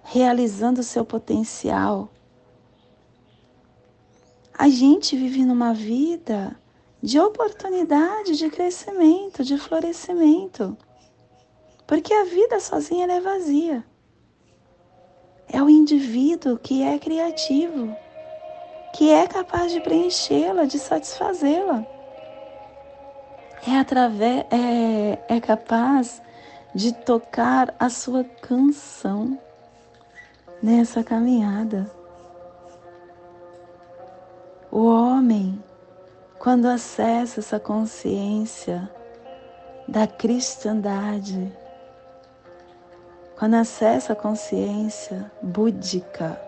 realizando 0.04 0.84
seu 0.84 1.06
potencial. 1.06 2.10
A 4.56 4.70
gente 4.70 5.16
vive 5.16 5.44
numa 5.44 5.74
vida 5.74 6.56
de 7.02 7.20
oportunidade, 7.20 8.38
de 8.38 8.50
crescimento, 8.50 9.44
de 9.44 9.58
florescimento. 9.58 10.78
Porque 11.88 12.14
a 12.14 12.26
vida 12.26 12.60
sozinha 12.60 13.12
é 13.12 13.20
vazia. 13.20 13.84
É 15.50 15.62
o 15.62 15.70
indivíduo 15.70 16.58
que 16.58 16.82
é 16.82 16.98
criativo, 16.98 17.96
que 18.96 19.10
é 19.10 19.28
capaz 19.28 19.72
de 19.72 19.82
preenchê-la, 19.82 20.66
de 20.66 20.80
satisfazê-la. 20.80 21.86
É 23.68 23.78
através 23.78 24.46
é, 24.52 25.20
é 25.28 25.40
capaz 25.42 26.22
de 26.74 26.94
tocar 26.94 27.74
a 27.80 27.90
sua 27.90 28.24
canção 28.24 29.40
nessa 30.64 31.04
caminhada. 31.04 31.92
O 34.72 34.86
homem, 34.86 35.62
quando 36.40 36.68
acessa 36.68 37.42
essa 37.42 37.60
consciência 37.60 38.90
da 39.86 40.08
cristandade, 40.08 41.52
quando 43.38 43.56
acessa 43.56 44.14
a 44.14 44.16
consciência 44.16 45.30
búdica, 45.42 46.42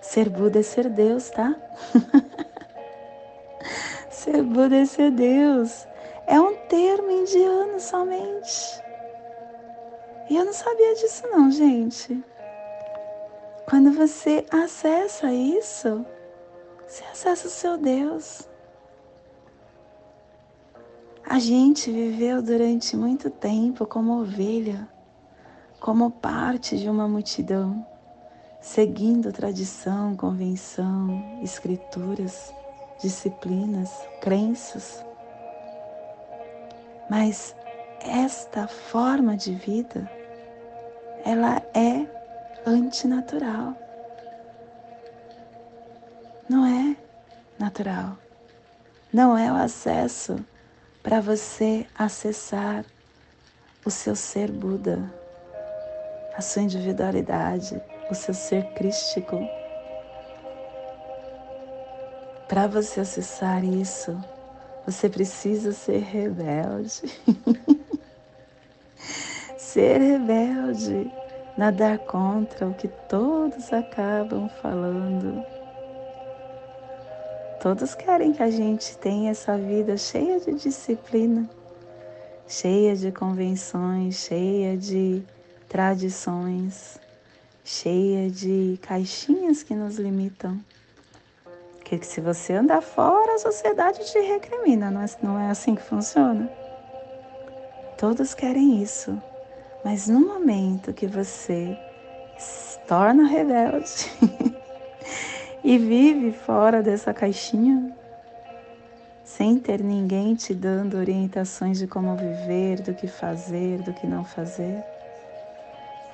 ser 0.00 0.30
Buda 0.30 0.60
é 0.60 0.62
ser 0.62 0.88
Deus, 0.88 1.28
tá? 1.28 1.54
ser 4.08 4.42
Buda 4.42 4.76
é 4.76 4.86
ser 4.86 5.10
Deus. 5.10 5.86
É 6.26 6.40
um 6.40 6.56
termo 6.68 7.10
indiano 7.10 7.78
somente. 7.78 8.82
E 10.30 10.36
eu 10.36 10.44
não 10.44 10.54
sabia 10.54 10.94
disso 10.94 11.28
não, 11.28 11.50
gente. 11.50 12.24
Quando 13.68 13.90
você 13.90 14.46
acessa 14.48 15.32
isso, 15.32 16.06
você 16.86 17.02
acessa 17.04 17.48
o 17.48 17.50
seu 17.50 17.76
Deus. 17.76 18.48
A 21.28 21.40
gente 21.40 21.90
viveu 21.90 22.40
durante 22.40 22.96
muito 22.96 23.28
tempo 23.28 23.84
como 23.84 24.20
ovelha, 24.20 24.88
como 25.80 26.12
parte 26.12 26.78
de 26.78 26.88
uma 26.88 27.08
multidão, 27.08 27.84
seguindo 28.60 29.32
tradição, 29.32 30.14
convenção, 30.14 31.40
escrituras, 31.42 32.54
disciplinas, 33.00 33.90
crenças. 34.20 35.04
Mas 37.10 37.56
esta 38.00 38.68
forma 38.68 39.36
de 39.36 39.56
vida, 39.56 40.08
ela 41.24 41.60
é 41.74 42.15
antinatural. 42.66 43.74
Não 46.48 46.66
é 46.66 46.96
natural. 47.58 48.18
Não 49.12 49.38
é 49.38 49.52
o 49.52 49.54
acesso 49.54 50.44
para 51.02 51.20
você 51.20 51.86
acessar 51.96 52.84
o 53.84 53.90
seu 53.90 54.16
ser 54.16 54.50
Buda, 54.50 54.98
a 56.36 56.42
sua 56.42 56.62
individualidade, 56.62 57.80
o 58.10 58.14
seu 58.14 58.34
ser 58.34 58.64
crístico. 58.74 59.38
Para 62.48 62.66
você 62.66 63.00
acessar 63.00 63.64
isso, 63.64 64.18
você 64.84 65.08
precisa 65.08 65.72
ser 65.72 66.02
rebelde. 66.02 67.02
ser 69.56 70.00
rebelde, 70.00 71.12
nadar 71.56 71.98
contra 71.98 72.66
o 72.66 72.74
que 72.74 72.88
todos 73.08 73.72
acabam 73.72 74.48
falando. 74.60 75.44
Todos 77.60 77.94
querem 77.94 78.32
que 78.32 78.42
a 78.42 78.50
gente 78.50 78.96
tenha 78.98 79.30
essa 79.30 79.56
vida 79.56 79.96
cheia 79.96 80.38
de 80.38 80.52
disciplina, 80.54 81.48
cheia 82.46 82.94
de 82.94 83.10
convenções, 83.10 84.16
cheia 84.16 84.76
de 84.76 85.22
tradições, 85.68 87.00
cheia 87.64 88.30
de 88.30 88.78
caixinhas 88.82 89.62
que 89.62 89.74
nos 89.74 89.96
limitam 89.96 90.60
que 91.88 92.04
se 92.04 92.20
você 92.20 92.54
andar 92.54 92.82
fora, 92.82 93.36
a 93.36 93.38
sociedade 93.38 94.04
te 94.10 94.18
recrimina, 94.18 94.90
não 94.90 95.02
é, 95.02 95.06
não 95.22 95.38
é 95.38 95.50
assim 95.50 95.76
que 95.76 95.82
funciona? 95.82 96.50
Todos 97.96 98.34
querem 98.34 98.82
isso, 98.82 99.16
mas 99.86 100.08
no 100.08 100.18
momento 100.18 100.92
que 100.92 101.06
você 101.06 101.78
se 102.36 102.76
torna 102.88 103.24
rebelde 103.24 104.10
e 105.62 105.78
vive 105.78 106.32
fora 106.32 106.82
dessa 106.82 107.14
caixinha, 107.14 107.96
sem 109.22 109.60
ter 109.60 109.80
ninguém 109.80 110.34
te 110.34 110.52
dando 110.52 110.96
orientações 110.96 111.78
de 111.78 111.86
como 111.86 112.16
viver, 112.16 112.80
do 112.80 112.94
que 112.94 113.06
fazer, 113.06 113.80
do 113.82 113.92
que 113.92 114.08
não 114.08 114.24
fazer, 114.24 114.82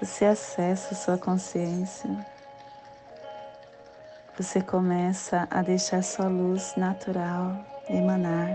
você 0.03 0.27
acessa 0.27 0.95
sua 0.95 1.17
consciência. 1.17 2.11
Você 4.37 4.61
começa 4.61 5.49
a 5.51 5.63
deixar 5.63 6.03
sua 6.03 6.29
luz 6.29 6.75
natural 6.77 7.57
emanar, 7.89 8.51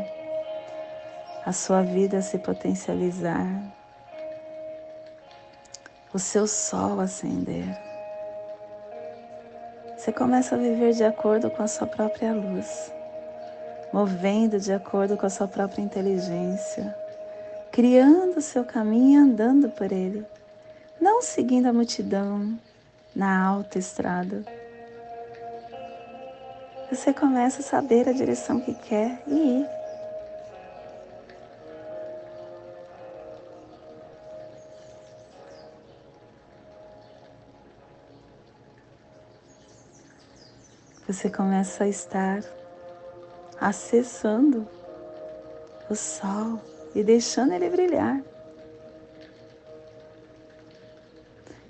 a 1.43 1.51
sua 1.51 1.81
vida 1.81 2.21
se 2.21 2.37
potencializar, 2.37 3.76
o 6.13 6.19
seu 6.19 6.47
sol 6.47 6.99
acender. 6.99 7.65
Você 9.95 10.11
começa 10.11 10.55
a 10.55 10.57
viver 10.57 10.93
de 10.93 11.03
acordo 11.03 11.49
com 11.49 11.63
a 11.63 11.67
sua 11.67 11.87
própria 11.87 12.33
luz, 12.33 12.91
movendo 13.91 14.59
de 14.59 14.71
acordo 14.71 15.17
com 15.17 15.25
a 15.25 15.29
sua 15.29 15.47
própria 15.47 15.81
inteligência, 15.81 16.95
criando 17.71 18.37
o 18.37 18.41
seu 18.41 18.63
caminho 18.63 19.19
e 19.19 19.23
andando 19.23 19.69
por 19.69 19.91
ele, 19.91 20.25
não 20.99 21.21
seguindo 21.21 21.67
a 21.67 21.73
multidão 21.73 22.57
na 23.15 23.45
alta 23.45 23.79
estrada 23.79 24.43
você 26.89 27.13
começa 27.13 27.59
a 27.59 27.63
saber 27.63 28.07
a 28.07 28.13
direção 28.13 28.61
que 28.61 28.73
quer 28.73 29.21
e 29.27 29.59
ir. 29.59 29.69
Você 41.07 41.29
começa 41.29 41.85
a 41.85 41.87
estar 41.87 42.43
acessando 43.61 44.67
o 45.89 45.95
sol 45.95 46.59
e 46.93 47.01
deixando 47.01 47.53
ele 47.53 47.69
brilhar. 47.69 48.21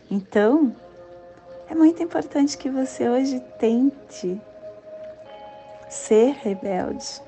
Então, 0.10 0.76
é 1.70 1.76
muito 1.76 2.02
importante 2.02 2.58
que 2.58 2.68
você 2.68 3.08
hoje 3.08 3.40
tente 3.60 4.42
ser 5.88 6.32
rebelde 6.42 7.22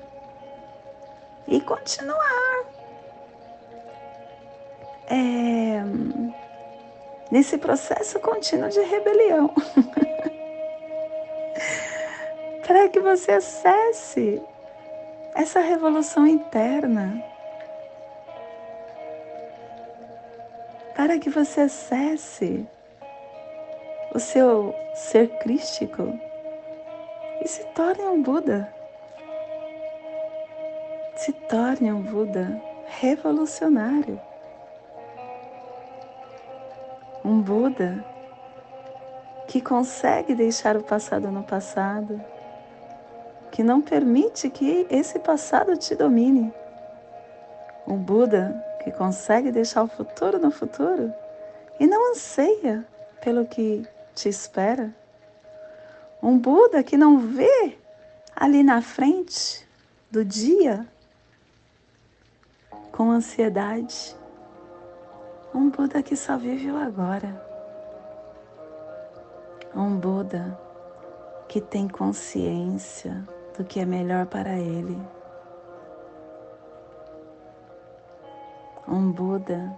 e 1.46 1.60
continuar 1.60 2.64
é, 5.08 5.80
nesse 7.30 7.56
processo 7.56 8.18
contínuo 8.18 8.68
de 8.68 8.80
rebelião. 8.80 9.54
Para 12.70 12.88
que 12.88 13.00
você 13.00 13.32
acesse 13.32 14.40
essa 15.34 15.58
revolução 15.58 16.24
interna. 16.24 17.20
Para 20.94 21.18
que 21.18 21.28
você 21.28 21.62
acesse 21.62 22.64
o 24.14 24.20
seu 24.20 24.72
ser 24.94 25.30
crístico 25.40 26.16
e 27.42 27.48
se 27.48 27.64
torne 27.74 28.04
um 28.04 28.22
Buda. 28.22 28.72
Se 31.16 31.32
torne 31.32 31.92
um 31.92 32.02
Buda 32.02 32.62
revolucionário. 32.86 34.20
Um 37.24 37.40
Buda 37.42 38.04
que 39.48 39.60
consegue 39.60 40.36
deixar 40.36 40.76
o 40.76 40.84
passado 40.84 41.32
no 41.32 41.42
passado, 41.42 42.24
que 43.50 43.62
não 43.62 43.80
permite 43.80 44.48
que 44.48 44.86
esse 44.90 45.18
passado 45.18 45.76
te 45.76 45.94
domine. 45.94 46.52
Um 47.86 47.96
Buda 47.96 48.64
que 48.82 48.90
consegue 48.92 49.50
deixar 49.50 49.82
o 49.82 49.88
futuro 49.88 50.38
no 50.38 50.50
futuro 50.50 51.12
e 51.78 51.86
não 51.86 52.12
anseia 52.12 52.86
pelo 53.20 53.46
que 53.46 53.86
te 54.14 54.28
espera. 54.28 54.94
Um 56.22 56.38
Buda 56.38 56.82
que 56.82 56.96
não 56.96 57.18
vê 57.18 57.76
ali 58.36 58.62
na 58.62 58.80
frente 58.80 59.66
do 60.10 60.24
dia 60.24 60.86
com 62.92 63.10
ansiedade. 63.10 64.16
Um 65.54 65.70
Buda 65.70 66.02
que 66.02 66.14
só 66.14 66.36
vive 66.36 66.70
o 66.70 66.76
agora. 66.76 67.44
Um 69.74 69.96
Buda 69.96 70.58
que 71.48 71.60
tem 71.60 71.88
consciência 71.88 73.26
do 73.56 73.64
que 73.64 73.80
é 73.80 73.86
melhor 73.86 74.26
para 74.26 74.58
ele. 74.58 74.98
Um 78.88 79.12
Buda 79.12 79.76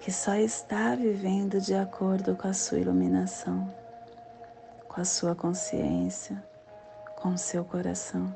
que 0.00 0.12
só 0.12 0.34
está 0.34 0.94
vivendo 0.94 1.60
de 1.60 1.74
acordo 1.74 2.36
com 2.36 2.48
a 2.48 2.52
sua 2.52 2.78
iluminação 2.78 3.72
com 4.94 5.00
a 5.00 5.04
sua 5.04 5.34
consciência, 5.34 6.40
com 7.16 7.30
o 7.30 7.38
seu 7.38 7.64
coração, 7.64 8.32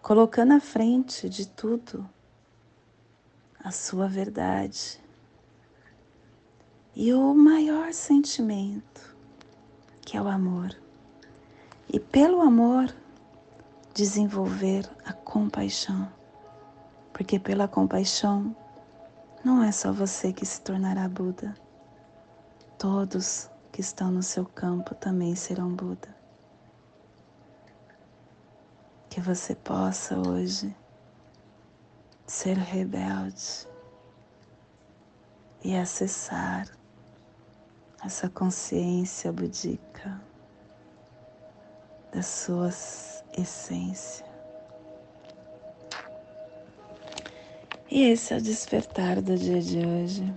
colocando 0.00 0.52
à 0.52 0.60
frente 0.60 1.28
de 1.28 1.44
tudo 1.48 2.08
a 3.58 3.72
sua 3.72 4.06
verdade 4.06 5.00
e 6.94 7.12
o 7.12 7.34
maior 7.34 7.92
sentimento, 7.92 9.16
que 10.02 10.16
é 10.16 10.22
o 10.22 10.28
amor. 10.28 10.79
E 11.92 11.98
pelo 11.98 12.40
amor, 12.40 12.94
desenvolver 13.92 14.88
a 15.04 15.12
compaixão, 15.12 16.08
porque 17.12 17.36
pela 17.36 17.66
compaixão 17.66 18.54
não 19.44 19.60
é 19.60 19.72
só 19.72 19.92
você 19.92 20.32
que 20.32 20.46
se 20.46 20.60
tornará 20.60 21.08
Buda, 21.08 21.52
todos 22.78 23.50
que 23.72 23.80
estão 23.80 24.12
no 24.12 24.22
seu 24.22 24.46
campo 24.46 24.94
também 24.94 25.34
serão 25.34 25.74
Buda. 25.74 26.16
Que 29.08 29.20
você 29.20 29.56
possa 29.56 30.16
hoje 30.16 30.72
ser 32.24 32.56
rebelde 32.56 33.66
e 35.64 35.76
acessar 35.76 36.68
essa 38.00 38.30
consciência 38.30 39.32
budica 39.32 40.29
da 42.12 42.22
sua 42.22 42.70
essência. 43.36 44.24
E 47.90 48.04
esse 48.04 48.32
é 48.32 48.36
o 48.36 48.40
despertar 48.40 49.20
do 49.20 49.36
dia 49.36 49.60
de 49.60 49.78
hoje. 49.78 50.32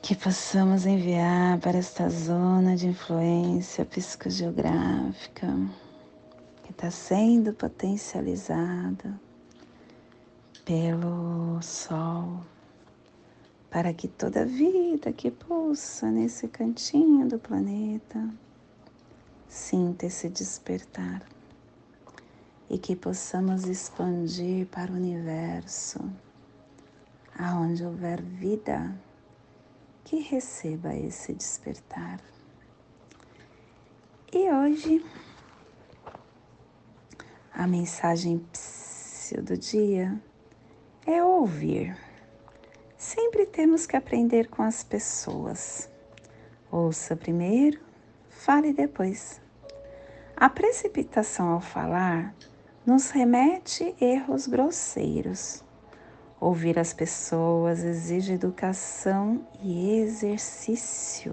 Que 0.00 0.14
possamos 0.14 0.86
enviar 0.86 1.58
para 1.58 1.78
esta 1.78 2.08
zona 2.08 2.76
de 2.76 2.88
influência 2.88 3.84
psicogeográfica 3.84 5.48
que 6.64 6.72
está 6.72 6.90
sendo 6.90 7.52
potencializada 7.52 9.20
pelo 10.64 11.60
Sol, 11.60 12.40
para 13.70 13.92
que 13.92 14.06
toda 14.06 14.44
vida 14.44 15.12
que 15.12 15.30
pulsa 15.30 16.10
nesse 16.10 16.46
cantinho 16.46 17.28
do 17.28 17.38
planeta 17.38 18.28
sinta 19.52 20.06
esse 20.06 20.30
despertar 20.30 21.22
e 22.70 22.78
que 22.78 22.96
possamos 22.96 23.66
expandir 23.66 24.66
para 24.68 24.90
o 24.90 24.94
universo, 24.94 26.10
aonde 27.38 27.84
houver 27.84 28.22
vida, 28.22 28.98
que 30.04 30.20
receba 30.20 30.94
esse 30.94 31.34
despertar. 31.34 32.18
E 34.32 34.50
hoje, 34.50 35.04
a 37.52 37.66
mensagem 37.66 38.42
do 39.42 39.58
dia 39.58 40.18
é 41.06 41.22
ouvir. 41.22 41.94
Sempre 42.96 43.44
temos 43.44 43.84
que 43.84 43.98
aprender 43.98 44.48
com 44.48 44.62
as 44.62 44.82
pessoas. 44.82 45.90
Ouça 46.70 47.14
primeiro, 47.14 47.78
fale 48.30 48.72
depois. 48.72 49.41
A 50.42 50.48
precipitação 50.48 51.50
ao 51.52 51.60
falar 51.60 52.34
nos 52.84 53.10
remete 53.10 53.94
erros 54.00 54.48
grosseiros. 54.48 55.62
Ouvir 56.40 56.80
as 56.80 56.92
pessoas 56.92 57.84
exige 57.84 58.32
educação 58.32 59.46
e 59.62 60.00
exercício. 60.00 61.32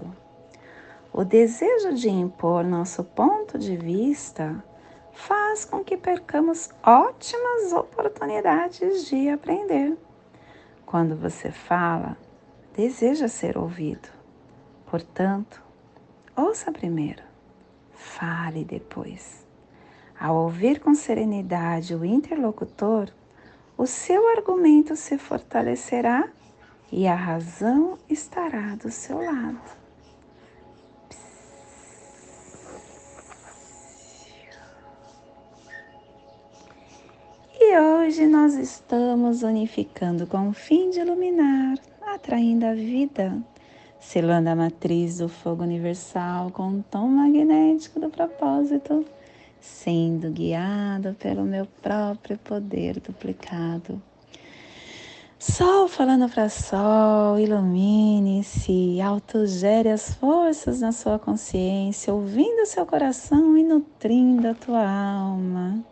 O 1.12 1.24
desejo 1.24 1.92
de 1.92 2.08
impor 2.08 2.62
nosso 2.62 3.02
ponto 3.02 3.58
de 3.58 3.76
vista 3.76 4.62
faz 5.10 5.64
com 5.64 5.82
que 5.82 5.96
percamos 5.96 6.70
ótimas 6.80 7.72
oportunidades 7.72 9.06
de 9.06 9.28
aprender. 9.28 9.98
Quando 10.86 11.16
você 11.16 11.50
fala, 11.50 12.16
deseja 12.76 13.26
ser 13.26 13.58
ouvido. 13.58 14.08
Portanto, 14.86 15.60
ouça 16.36 16.70
primeiro, 16.70 17.28
fale 18.00 18.64
depois. 18.64 19.46
Ao 20.18 20.34
ouvir 20.36 20.80
com 20.80 20.94
serenidade 20.94 21.94
o 21.94 22.04
interlocutor, 22.04 23.08
o 23.76 23.86
seu 23.86 24.28
argumento 24.36 24.96
se 24.96 25.16
fortalecerá 25.16 26.28
e 26.90 27.06
a 27.06 27.14
razão 27.14 27.98
estará 28.08 28.74
do 28.74 28.90
seu 28.90 29.18
lado. 29.18 29.80
E 37.58 37.78
hoje 37.78 38.26
nós 38.26 38.54
estamos 38.54 39.42
unificando 39.42 40.26
com 40.26 40.48
o 40.48 40.52
fim 40.52 40.90
de 40.90 41.00
iluminar, 41.00 41.78
atraindo 42.02 42.66
a 42.66 42.74
vida, 42.74 43.40
selando 44.00 44.48
a 44.50 44.56
matriz 44.56 45.18
do 45.18 45.28
fogo 45.28 45.62
universal 45.62 46.50
com 46.50 46.68
o 46.68 46.84
tom 46.90 47.06
magnético 47.06 48.00
do 48.00 48.10
propósito 48.10 49.04
sendo 49.60 50.30
guiado 50.30 51.14
pelo 51.14 51.42
meu 51.42 51.66
próprio 51.82 52.38
poder 52.38 52.98
duplicado. 53.00 54.00
Sol 55.38 55.88
falando 55.88 56.28
para 56.28 56.50
Sol, 56.50 57.38
ilumine-se, 57.38 59.00
autogere 59.00 59.88
as 59.88 60.12
forças 60.14 60.80
na 60.80 60.92
sua 60.92 61.18
consciência, 61.18 62.12
ouvindo 62.12 62.66
seu 62.66 62.84
coração 62.84 63.56
e 63.56 63.62
nutrindo 63.62 64.48
a 64.48 64.54
tua 64.54 64.86
alma. 64.86 65.82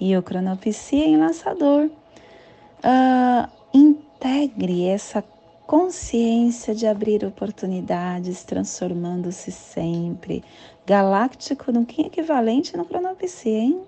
E 0.00 0.16
o 0.16 0.22
cronopsia 0.22 1.06
enlaçador, 1.06 1.90
uh, 1.90 3.50
integre 3.74 4.86
essa 4.86 5.22
consciência 5.66 6.74
de 6.74 6.86
abrir 6.86 7.24
oportunidades, 7.24 8.44
transformando-se 8.44 9.50
sempre. 9.50 10.44
Galáctico 10.86 11.72
no 11.72 11.84
que 11.84 12.02
equivalente 12.02 12.76
no 12.76 12.84
cronopsia, 12.84 13.58
hein? 13.58 13.82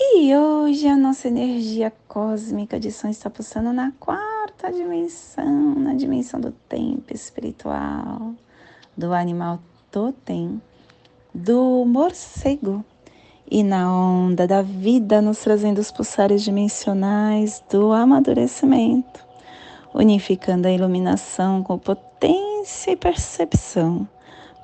E 0.00 0.34
hoje 0.34 0.86
a 0.86 0.96
nossa 0.96 1.28
energia 1.28 1.92
cósmica 2.06 2.80
de 2.80 2.90
som 2.90 3.08
está 3.08 3.28
pulsando 3.28 3.72
na 3.72 3.92
quarta 3.98 4.72
dimensão, 4.72 5.74
na 5.74 5.92
dimensão 5.92 6.40
do 6.40 6.52
tempo 6.52 7.12
espiritual, 7.12 8.32
do 8.96 9.12
animal 9.12 9.58
totem, 9.90 10.62
do 11.34 11.84
morcego 11.84 12.82
e 13.50 13.62
na 13.62 13.92
onda 13.92 14.46
da 14.46 14.62
vida 14.62 15.20
nos 15.20 15.40
trazendo 15.40 15.78
os 15.78 15.90
pulsares 15.90 16.42
dimensionais 16.42 17.62
do 17.68 17.92
amadurecimento 17.92 19.27
unificando 19.98 20.68
a 20.68 20.70
iluminação 20.70 21.60
com 21.60 21.76
potência 21.76 22.92
e 22.92 22.96
percepção, 22.96 24.08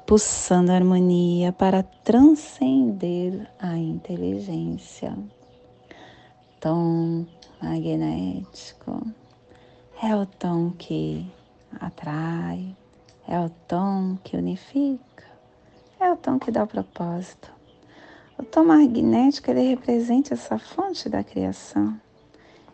pulsando 0.06 0.70
a 0.70 0.76
harmonia 0.76 1.52
para 1.52 1.82
transcender 1.82 3.50
a 3.58 3.76
inteligência. 3.76 5.12
Tom 6.60 7.26
magnético 7.60 9.04
é 10.00 10.14
o 10.14 10.24
tom 10.24 10.70
que 10.70 11.28
atrai, 11.80 12.76
é 13.26 13.40
o 13.40 13.50
tom 13.66 14.16
que 14.22 14.36
unifica, 14.36 15.24
é 15.98 16.12
o 16.12 16.16
tom 16.16 16.38
que 16.38 16.52
dá 16.52 16.62
o 16.62 16.68
propósito. 16.68 17.52
O 18.38 18.44
tom 18.44 18.66
magnético 18.66 19.50
ele 19.50 19.68
representa 19.68 20.34
essa 20.34 20.60
fonte 20.60 21.08
da 21.08 21.24
criação 21.24 22.00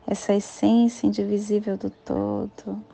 essa 0.07 0.35
essência 0.35 1.07
indivisível 1.07 1.77
do 1.77 1.91
todo, 1.91 2.85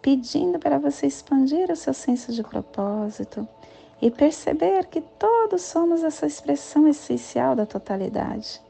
pedindo 0.00 0.58
para 0.58 0.78
você 0.78 1.06
expandir 1.06 1.70
o 1.70 1.76
seu 1.76 1.94
senso 1.94 2.32
de 2.32 2.42
propósito 2.42 3.46
e 4.00 4.10
perceber 4.10 4.86
que 4.86 5.00
todos 5.00 5.62
somos 5.62 6.02
essa 6.02 6.26
expressão 6.26 6.88
essencial 6.88 7.54
da 7.54 7.64
totalidade. 7.64 8.60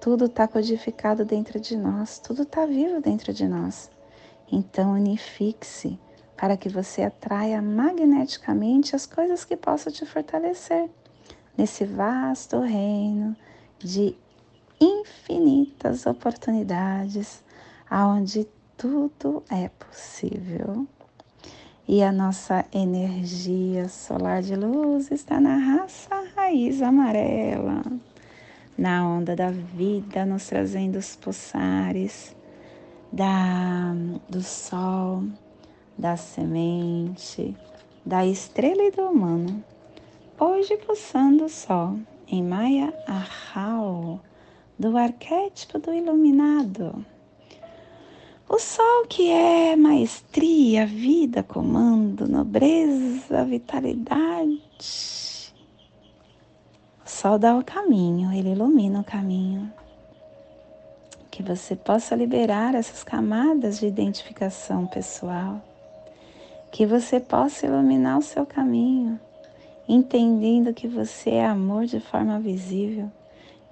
Tudo 0.00 0.26
está 0.26 0.48
codificado 0.48 1.24
dentro 1.24 1.60
de 1.60 1.76
nós, 1.76 2.18
tudo 2.18 2.42
está 2.42 2.66
vivo 2.66 3.00
dentro 3.00 3.32
de 3.32 3.46
nós. 3.46 3.90
Então, 4.50 4.92
unifique-se 4.92 5.98
para 6.36 6.56
que 6.56 6.68
você 6.68 7.02
atraia 7.02 7.62
magneticamente 7.62 8.94
as 8.94 9.06
coisas 9.06 9.44
que 9.44 9.56
possam 9.56 9.92
te 9.92 10.04
fortalecer 10.04 10.90
nesse 11.56 11.84
vasto 11.84 12.60
reino 12.60 13.34
de 13.78 14.16
infinitas 14.80 16.06
oportunidades 16.06 17.42
aonde 17.88 18.46
tudo 18.76 19.42
é 19.50 19.68
possível. 19.68 20.86
E 21.88 22.02
a 22.02 22.10
nossa 22.10 22.64
energia 22.72 23.88
solar 23.88 24.42
de 24.42 24.56
luz 24.56 25.10
está 25.10 25.40
na 25.40 25.56
raça 25.56 26.16
raiz 26.34 26.82
amarela, 26.82 27.82
na 28.76 29.08
onda 29.08 29.36
da 29.36 29.50
vida, 29.50 30.26
nos 30.26 30.46
trazendo 30.46 30.98
os 30.98 31.14
pulsares 31.14 32.34
da, 33.12 33.94
do 34.28 34.42
sol, 34.42 35.22
da 35.96 36.16
semente, 36.16 37.56
da 38.04 38.26
estrela 38.26 38.82
e 38.82 38.90
do 38.90 39.02
humano. 39.02 39.64
Hoje 40.38 40.76
pulsando 40.78 41.44
o 41.44 41.48
sol 41.48 41.98
em 42.28 42.42
Maya 42.42 42.92
Ahau, 43.06 43.85
do 44.78 44.96
arquétipo 44.96 45.78
do 45.78 45.92
iluminado. 45.92 47.04
O 48.48 48.60
sol 48.60 49.06
que 49.08 49.28
é 49.28 49.74
maestria, 49.74 50.86
vida, 50.86 51.42
comando, 51.42 52.28
nobreza, 52.28 53.44
vitalidade. 53.44 54.62
O 57.04 57.08
sol 57.08 57.38
dá 57.38 57.56
o 57.56 57.64
caminho, 57.64 58.32
ele 58.32 58.52
ilumina 58.52 59.00
o 59.00 59.04
caminho. 59.04 59.72
Que 61.28 61.42
você 61.42 61.74
possa 61.74 62.14
liberar 62.14 62.74
essas 62.74 63.02
camadas 63.02 63.80
de 63.80 63.86
identificação 63.86 64.86
pessoal. 64.86 65.60
Que 66.70 66.86
você 66.86 67.18
possa 67.18 67.66
iluminar 67.66 68.18
o 68.18 68.22
seu 68.22 68.46
caminho, 68.46 69.18
entendendo 69.88 70.72
que 70.72 70.86
você 70.86 71.30
é 71.30 71.46
amor 71.46 71.86
de 71.86 71.98
forma 71.98 72.38
visível, 72.38 73.10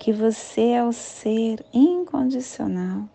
que 0.05 0.13
você 0.13 0.73
é 0.73 0.85
o 0.85 0.93
ser 0.93 1.65
incondicional, 1.73 3.09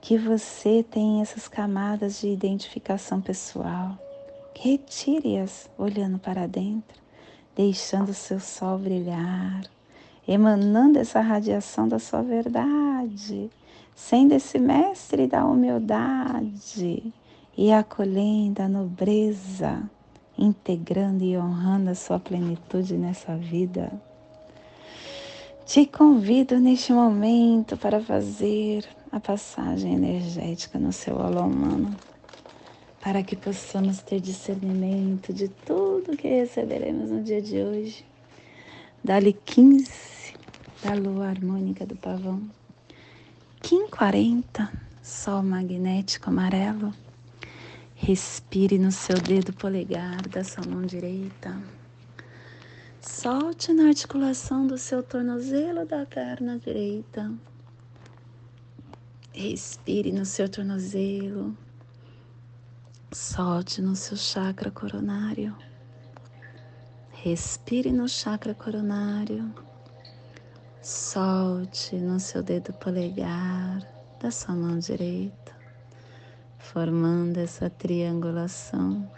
que 0.00 0.16
você 0.16 0.82
tem 0.82 1.20
essas 1.20 1.48
camadas 1.48 2.18
de 2.18 2.28
identificação 2.28 3.20
pessoal. 3.20 3.98
Retire-as 4.58 5.68
olhando 5.76 6.18
para 6.18 6.46
dentro 6.46 6.98
deixando 7.54 8.08
o 8.08 8.14
seu 8.14 8.40
sol 8.40 8.78
brilhar, 8.78 9.64
emanando 10.26 10.98
essa 10.98 11.20
radiação 11.20 11.86
da 11.86 11.98
sua 11.98 12.22
verdade, 12.22 13.50
sendo 13.94 14.32
esse 14.32 14.58
mestre 14.58 15.26
da 15.26 15.44
humildade 15.44 17.12
e 17.54 17.70
acolhendo 17.70 18.62
a 18.62 18.66
nobreza, 18.66 19.82
integrando 20.38 21.22
e 21.22 21.36
honrando 21.36 21.90
a 21.90 21.94
sua 21.94 22.18
plenitude 22.18 22.96
nessa 22.96 23.36
vida. 23.36 23.92
Te 25.64 25.86
convido 25.86 26.58
neste 26.58 26.92
momento 26.92 27.76
para 27.76 28.00
fazer 28.00 28.84
a 29.12 29.20
passagem 29.20 29.94
energética 29.94 30.78
no 30.78 30.92
seu 30.92 31.20
alô 31.22 31.42
humano 31.42 31.96
para 33.00 33.22
que 33.22 33.36
possamos 33.36 34.02
ter 34.02 34.20
discernimento 34.20 35.32
de 35.32 35.48
tudo 35.48 36.16
que 36.16 36.28
receberemos 36.28 37.10
no 37.10 37.22
dia 37.22 37.40
de 37.40 37.62
hoje. 37.62 38.04
Dali 39.02 39.32
15 39.32 40.34
da 40.82 40.94
lua 40.94 41.28
harmônica 41.28 41.86
do 41.86 41.96
pavão. 41.96 42.42
Kim 43.62 43.86
40, 43.88 44.70
sol 45.00 45.42
magnético 45.44 46.28
amarelo. 46.28 46.92
Respire 47.94 48.78
no 48.78 48.90
seu 48.90 49.16
dedo 49.16 49.52
polegar 49.52 50.22
da 50.28 50.42
sua 50.42 50.64
mão 50.66 50.82
direita. 50.82 51.56
Solte 53.04 53.72
na 53.72 53.88
articulação 53.88 54.64
do 54.64 54.78
seu 54.78 55.02
tornozelo 55.02 55.84
da 55.84 56.06
perna 56.06 56.56
direita. 56.56 57.32
Respire 59.32 60.12
no 60.12 60.24
seu 60.24 60.48
tornozelo 60.48 61.56
Solte 63.12 63.82
no 63.82 63.96
seu 63.96 64.16
chakra 64.16 64.70
coronário. 64.70 65.56
Respire 67.10 67.90
no 67.90 68.08
chakra 68.08 68.54
coronário. 68.54 69.52
Solte 70.80 71.96
no 71.96 72.20
seu 72.20 72.40
dedo 72.40 72.72
polegar 72.72 73.82
da 74.20 74.30
sua 74.30 74.54
mão 74.54 74.78
direita, 74.78 75.52
formando 76.56 77.38
essa 77.38 77.68
triangulação 77.68 79.10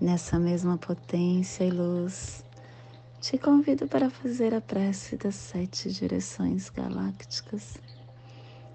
nessa 0.00 0.38
mesma 0.38 0.78
potência 0.78 1.64
e 1.64 1.70
luz. 1.70 2.45
Te 3.20 3.38
convido 3.38 3.88
para 3.88 4.10
fazer 4.10 4.54
a 4.54 4.60
prece 4.60 5.16
das 5.16 5.34
sete 5.34 5.90
direções 5.90 6.70
galácticas 6.70 7.78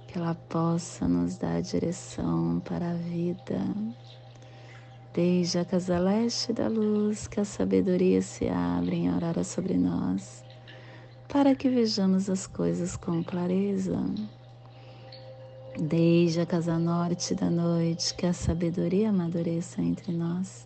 que 0.07 0.17
ela 0.17 0.35
possa 0.35 1.07
nos 1.07 1.37
dar 1.37 1.61
direção 1.61 2.59
para 2.65 2.91
a 2.91 2.95
vida. 2.95 3.61
Desde 5.13 5.59
a 5.59 5.65
casa 5.65 5.99
leste 5.99 6.51
da 6.51 6.67
luz, 6.67 7.27
que 7.27 7.39
a 7.39 7.45
sabedoria 7.45 8.21
se 8.21 8.49
abre 8.49 8.97
em 8.97 9.09
aurora 9.09 9.43
sobre 9.43 9.77
nós, 9.77 10.43
para 11.29 11.55
que 11.55 11.69
vejamos 11.69 12.29
as 12.29 12.45
coisas 12.45 12.97
com 12.97 13.23
clareza. 13.23 14.03
Desde 15.79 16.41
a 16.41 16.45
casa 16.45 16.77
norte 16.77 17.35
da 17.35 17.49
noite, 17.49 18.13
que 18.15 18.25
a 18.25 18.33
sabedoria 18.33 19.09
amadureça 19.09 19.81
entre 19.81 20.11
nós, 20.11 20.65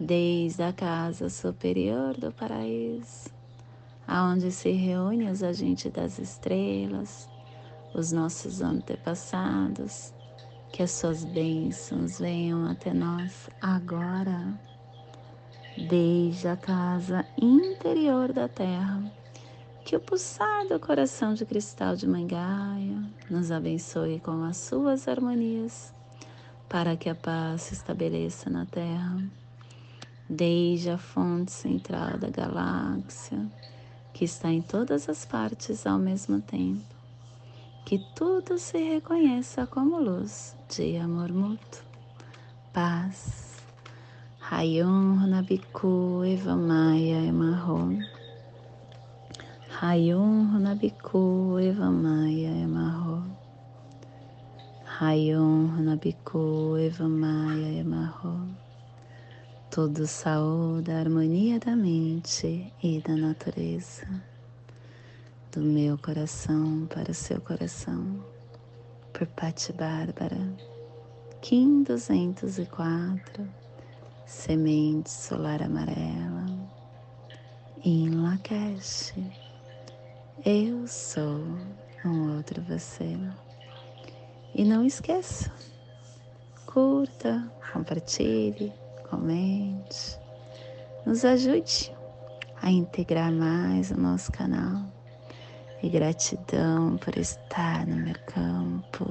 Desde 0.00 0.60
a 0.64 0.72
casa 0.72 1.30
superior 1.30 2.16
do 2.16 2.32
paraíso, 2.32 3.30
aonde 4.08 4.50
se 4.50 4.72
reúnem 4.72 5.30
os 5.30 5.40
agentes 5.40 5.92
das 5.92 6.18
estrelas, 6.18 7.28
os 7.94 8.10
nossos 8.10 8.60
antepassados, 8.60 10.12
que 10.72 10.82
as 10.82 10.90
suas 10.90 11.24
bênçãos 11.24 12.18
venham 12.18 12.68
até 12.68 12.92
nós 12.92 13.48
agora, 13.62 14.58
desde 15.88 16.48
a 16.48 16.56
casa 16.56 17.24
interior 17.40 18.32
da 18.32 18.48
terra. 18.48 19.00
Que 19.84 19.94
o 19.94 20.00
pulsar 20.00 20.66
do 20.66 20.80
coração 20.80 21.34
de 21.34 21.46
cristal 21.46 21.94
de 21.94 22.08
Mangaia 22.08 23.00
nos 23.30 23.52
abençoe 23.52 24.18
com 24.18 24.42
as 24.42 24.56
suas 24.56 25.06
harmonias, 25.06 25.94
para 26.68 26.96
que 26.96 27.08
a 27.08 27.14
paz 27.14 27.62
se 27.62 27.74
estabeleça 27.74 28.50
na 28.50 28.66
terra, 28.66 29.22
desde 30.34 30.90
a 30.90 30.98
fonte 30.98 31.52
central 31.52 32.18
da 32.18 32.28
galáxia, 32.28 33.46
que 34.12 34.24
está 34.24 34.50
em 34.50 34.62
todas 34.62 35.08
as 35.08 35.24
partes 35.24 35.86
ao 35.86 35.98
mesmo 35.98 36.40
tempo 36.40 36.94
que 37.84 37.98
tudo 38.14 38.56
se 38.56 38.78
reconheça 38.78 39.66
como 39.66 40.00
luz 40.00 40.56
de 40.74 40.96
amor 40.96 41.30
mútuo, 41.30 41.82
paz. 42.72 43.62
Rayon 44.40 45.18
Runabiku 45.20 46.24
Evamaya 46.24 47.26
Emarro. 47.26 47.98
Rayon 49.68 50.52
Runabiku 50.52 51.58
Evamaya 51.60 52.50
Emarro. 52.56 53.22
Rayon 54.98 55.76
Runabiku 55.76 56.78
Evamaya 56.78 57.80
Emarro. 57.80 58.53
Todo 59.74 60.06
saúde, 60.06 60.92
a 60.92 61.00
harmonia 61.00 61.58
da 61.58 61.74
mente 61.74 62.72
e 62.80 63.00
da 63.00 63.16
natureza 63.16 64.06
do 65.50 65.62
meu 65.62 65.98
coração 65.98 66.86
para 66.86 67.10
o 67.10 67.14
seu 67.14 67.40
coração, 67.40 68.24
por 69.12 69.26
Pati 69.26 69.72
Bárbara, 69.72 70.38
Kim 71.42 71.82
204, 71.82 73.48
Semente 74.24 75.10
Solar 75.10 75.60
Amarela, 75.60 76.46
em 77.84 78.10
Lakesh, 78.10 79.12
eu 80.46 80.86
sou 80.86 81.40
um 82.04 82.36
outro 82.36 82.62
você. 82.62 83.18
E 84.54 84.64
não 84.64 84.86
esqueça, 84.86 85.50
curta, 86.64 87.52
compartilhe, 87.72 88.72
comente, 89.14 90.18
nos 91.06 91.24
ajude 91.24 91.94
a 92.60 92.68
integrar 92.70 93.30
mais 93.30 93.92
o 93.92 94.00
nosso 94.00 94.32
canal 94.32 94.82
e 95.80 95.88
gratidão 95.88 96.96
por 96.96 97.16
estar 97.16 97.86
no 97.86 97.94
meu 97.94 98.16
campo. 98.26 99.04